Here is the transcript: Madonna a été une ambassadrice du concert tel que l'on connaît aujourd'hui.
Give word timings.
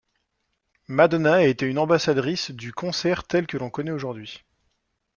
Madonna 0.87 1.33
a 1.35 1.41
été 1.43 1.67
une 1.67 1.77
ambassadrice 1.77 2.49
du 2.49 2.73
concert 2.73 3.23
tel 3.27 3.45
que 3.45 3.57
l'on 3.57 3.69
connaît 3.69 3.91
aujourd'hui. 3.91 4.43